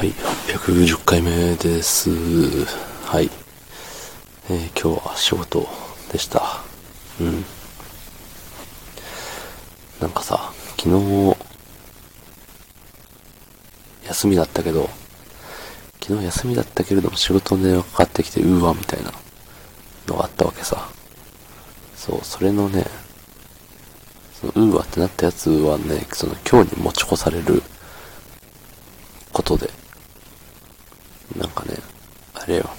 [0.00, 2.08] はい、810回目です。
[3.04, 3.28] はい。
[4.48, 5.68] えー今日は仕事
[6.10, 6.62] でした。
[7.20, 7.44] うん。
[10.00, 11.36] なんかさ、昨日、
[14.06, 14.88] 休みだったけど、
[16.02, 19.12] 昨日休みだったけれども仕事の電話かかってきて、うーわ、みたいな
[20.06, 20.88] のがあったわけさ。
[21.94, 22.86] そう、それのね、
[24.40, 27.62] そのうーわってなったやつはね、その今日に持ち越される
[29.34, 29.68] ことで、
[31.36, 31.76] なんかね、
[32.34, 32.70] あれよ。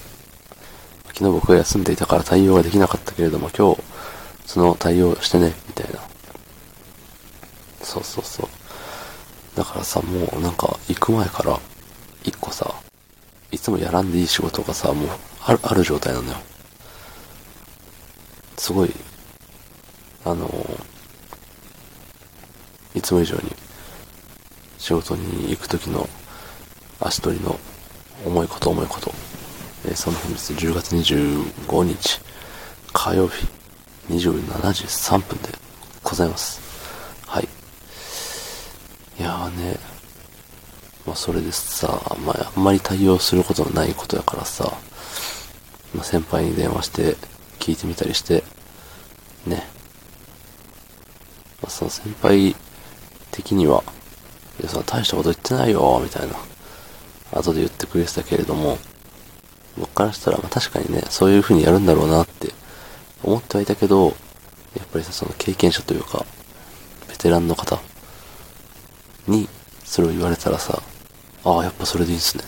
[1.07, 3.81] 昨日僕が休んでいたから対応ができなかったけれども、今日、
[4.45, 5.99] その対応してね、みたいな。
[7.81, 8.47] そうそうそう。
[9.55, 11.59] だからさ、もうなんか、行く前から、
[12.23, 12.73] 一個さ、
[13.51, 15.09] いつもやらんでいい仕事がさ、もう、
[15.43, 16.37] ある、ある状態なのよ。
[18.57, 18.93] すごい、
[20.23, 20.47] あの
[22.93, 23.55] いつも以上に、
[24.77, 26.07] 仕事に行く時の
[26.99, 27.59] 足取りの
[28.25, 29.11] 重いこと重いこと。
[29.85, 32.19] えーその本日10月25日
[32.93, 33.47] 火曜日
[34.09, 35.49] 27時3分で
[36.03, 36.61] ございます。
[37.25, 37.47] はい。
[39.19, 39.77] いやーね、
[41.05, 41.87] まあそれでさ、
[42.25, 44.71] まああんまり対応することのないことやからさ、
[45.95, 47.15] まあ先輩に電話して
[47.59, 48.43] 聞いてみたりして、
[49.45, 49.63] ね。
[51.61, 52.55] まあその先輩
[53.31, 53.83] 的には、
[54.59, 56.50] いや、その大したこと言ってないよ、みたいな。
[57.31, 58.77] 後で言ってくれてたけれども、
[59.77, 62.53] 僕からしたら、まあ確かにね、そういう風にやるんだろうなって
[63.23, 64.07] 思ってはいたけど、
[64.77, 66.25] やっぱりさ、その経験者というか、
[67.07, 67.79] ベテランの方
[69.27, 69.47] に、
[69.83, 70.81] それを言われたらさ、
[71.43, 72.43] ああ、やっぱそれでいいっすね。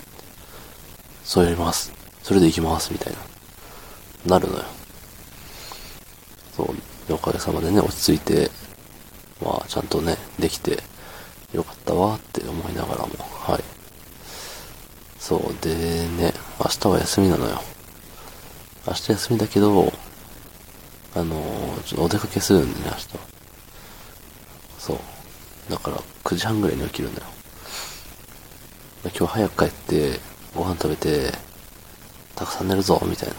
[1.23, 1.91] そうやります。
[2.21, 3.13] それで行きます、みたい
[4.25, 4.37] な。
[4.37, 4.63] なるのよ。
[6.55, 7.13] そう。
[7.13, 8.49] おかげさまでね、落ち着いて、
[9.41, 10.81] まあ、ちゃんとね、できて、
[11.53, 13.72] よかったわって思いながらも、はい。
[15.23, 15.73] そう、で
[16.17, 17.61] ね、明日は休みなのよ。
[18.85, 19.93] 明日休みだけど、
[21.15, 23.07] あのーちょっとお出かけするんでね、明日。
[24.79, 24.99] そう。
[25.71, 27.27] だから、9時半ぐらいに起きるんだよ。
[29.17, 30.19] 今日早く帰って、
[30.53, 31.31] ご飯食べて、
[32.35, 33.35] たくさん寝るぞ、みたいな。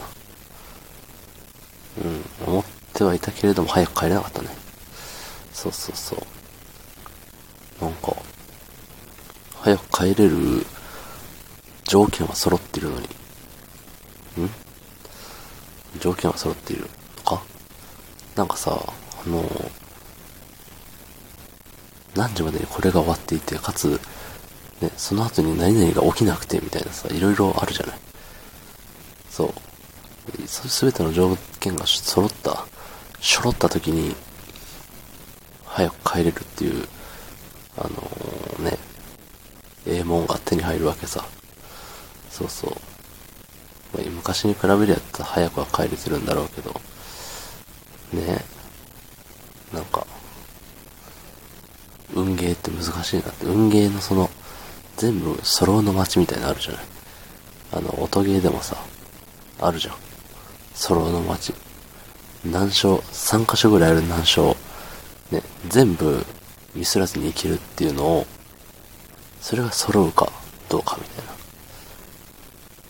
[2.02, 2.64] うん、思っ
[2.94, 4.48] てはいたけれども、早く帰れなかったね。
[5.52, 7.84] そうそうそう。
[7.84, 8.16] なんか、
[9.60, 10.64] 早く帰れる
[11.84, 13.06] 条件は揃ってるのに。
[13.06, 13.08] ん？
[16.00, 17.42] 条件は揃っているのか？
[18.34, 18.78] なんかさ、
[19.26, 19.44] あの、
[22.16, 24.00] 何時までにこれが終わっていて、かつ、
[24.80, 27.96] ね、その後に何々が起きなくてみたいなさ、いろいろあるじゃない？
[29.30, 29.52] そう。
[30.48, 32.66] すべての条件が揃った、
[33.20, 34.16] 揃った時に、
[35.66, 36.88] 早く帰れるっていう、
[37.76, 38.78] あのーね、
[39.86, 41.26] ええもんが手に入るわけさ。
[42.34, 42.70] そうそう。
[43.96, 46.72] ま昔に比べりゃったら早くは帰れてるんだろうけど、
[48.12, 48.44] ね
[49.72, 50.04] なんか、
[52.12, 54.28] 運ゲーって難しいなって、運ゲーのその、
[54.96, 56.84] 全部揃うの街みたいなのあるじゃない。
[57.74, 58.76] あの、音ゲーでもさ、
[59.60, 59.94] あるじゃん。
[60.74, 61.54] 揃うの街。
[62.44, 64.56] 難所、3箇所ぐらいある難所
[65.30, 66.26] ね、全部
[66.74, 68.26] ミスらずにいけるっていうのを、
[69.40, 70.32] それが揃うか
[70.68, 71.43] どうかみたいな。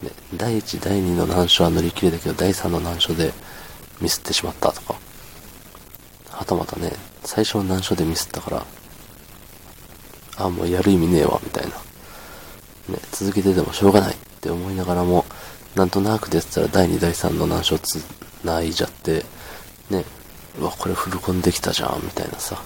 [0.04, 3.32] ね、第1、第2の難所は乗り切れたけど、第3の難所で
[4.00, 4.94] ミスってしまったとか。
[6.30, 6.92] はたまたね、
[7.24, 8.66] 最初の難所でミスったから、
[10.36, 11.70] あ、もうやる意味ねえわ、みたいな。
[11.70, 15.24] ね、続けててもしょうがないって思いながらも、
[15.74, 17.96] なんとなくでやったら第2、第3の難所つ
[18.44, 19.24] ないじゃって、
[19.90, 20.04] ね、
[20.58, 22.62] うわ、これフルコンできたじゃん、みたいなさ。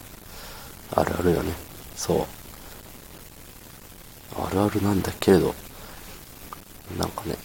[0.94, 1.52] あるあるよね。
[1.94, 2.26] そう。
[4.40, 5.54] あるあるなんだけれど、
[6.96, 7.36] なんかね、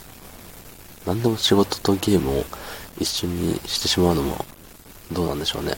[1.06, 2.46] 何でも仕事とゲームを
[3.00, 4.46] 一緒にしてしまうのも
[5.12, 5.76] どうなんでしょうね。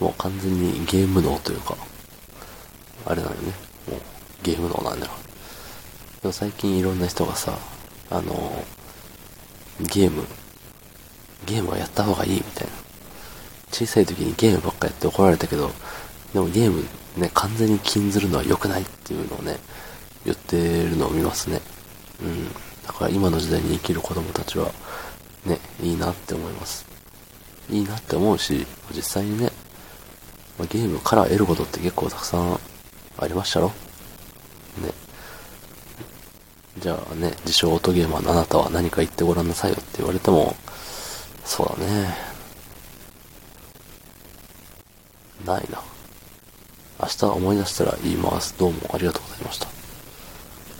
[0.00, 1.76] もう完全にゲーム脳というか、
[3.06, 3.52] あれなのよね。
[3.88, 4.00] もう
[4.42, 5.12] ゲーム脳なんだよ。
[6.20, 7.56] でも最近いろんな人がさ、
[8.10, 8.64] あの
[9.80, 10.26] ゲーム、
[11.46, 12.72] ゲームはやった方がいいみたいな。
[13.72, 15.70] 小さい時にゲームばっかやって怒られたけど、
[16.32, 16.84] でもゲーム
[17.16, 19.58] ね、完全に禁ずるのは良くないっていうのをね、
[20.24, 21.60] 言ってるのを見ますね。
[22.22, 22.48] うん。
[22.86, 24.70] だから今の時代に生きる子供たちは、
[25.44, 26.86] ね、いいなって思います。
[27.70, 29.50] いいなって思うし、実際にね、
[30.58, 32.60] まゲームから得ることって結構たくさん
[33.18, 33.72] ありましたろね。
[36.78, 40.54] じゃあね、自称オートゲーマーのあなたは何か言ってごらんなさいよって言われても、
[41.44, 42.14] そうだね。
[45.44, 45.80] ないな。
[47.00, 48.54] 明日思い出したら言います。
[48.58, 49.75] どうもありがとうございました。